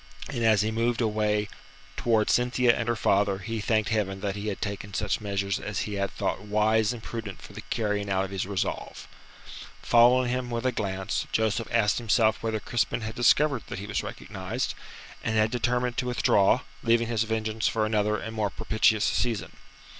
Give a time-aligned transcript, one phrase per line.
[0.29, 1.47] And as he moved away
[1.95, 5.81] towards Cynthia and her father, he thanked Heaven that he had taken such measures as
[5.81, 9.07] he had thought wise and prudent for the carrying out of his resolve.
[9.83, 14.01] Following him with a glance, Joseph asked himself whether Crispin had discovered that he was
[14.01, 14.73] recognized,
[15.23, 19.51] and had determined to withdraw, leaving his vengeance for another and more propitious season.